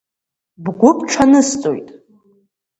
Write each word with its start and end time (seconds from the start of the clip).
Бгәыбҽанысҵоит. 0.63 1.87